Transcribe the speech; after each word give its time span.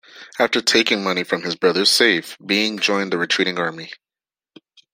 After 0.39 0.61
taking 0.61 1.03
money 1.03 1.23
from 1.23 1.43
his 1.43 1.55
brother's 1.55 1.91
safe, 1.91 2.35
Bean 2.43 2.79
joined 2.79 3.13
the 3.13 3.19
retreating 3.19 3.59
army. 3.59 3.91